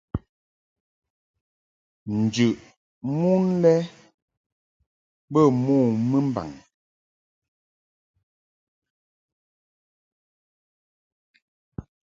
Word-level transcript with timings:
Njɨʼ 2.21 2.51
mon 3.19 3.43
lɛ 3.63 3.73
bə 5.31 5.41
mo 5.63 5.75
mɨmbaŋ. 6.09 6.49